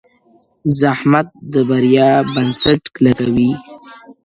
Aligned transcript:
زحمت 0.79 1.27
د 1.53 1.55
بریا 1.69 2.09
بنسټ 2.33 2.81
کلکوي’ 2.95 3.51